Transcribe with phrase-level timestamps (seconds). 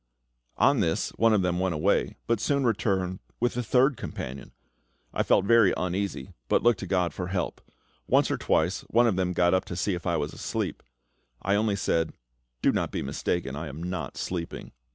[0.57, 4.51] On this, one of them went away, but soon returned with a third companion.
[5.13, 7.61] I felt very uneasy, but looked to GOD for help.
[8.07, 10.81] Once or twice one of them got up to see if I was asleep.
[11.43, 12.13] I only said,
[12.63, 14.71] "Do not be mistaken; I am not sleeping."